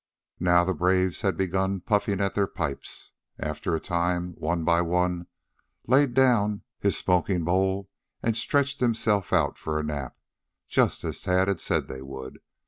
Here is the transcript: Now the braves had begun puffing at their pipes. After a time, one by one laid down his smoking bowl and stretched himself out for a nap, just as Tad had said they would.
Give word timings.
Now 0.39 0.63
the 0.63 0.73
braves 0.73 1.21
had 1.21 1.37
begun 1.37 1.79
puffing 1.79 2.21
at 2.21 2.33
their 2.33 2.47
pipes. 2.47 3.11
After 3.37 3.75
a 3.75 3.79
time, 3.79 4.33
one 4.39 4.63
by 4.63 4.81
one 4.81 5.27
laid 5.85 6.15
down 6.15 6.63
his 6.79 6.97
smoking 6.97 7.43
bowl 7.43 7.87
and 8.23 8.35
stretched 8.35 8.79
himself 8.79 9.31
out 9.31 9.59
for 9.59 9.79
a 9.79 9.83
nap, 9.83 10.17
just 10.67 11.03
as 11.03 11.21
Tad 11.21 11.47
had 11.47 11.61
said 11.61 11.87
they 11.87 12.01
would. 12.01 12.39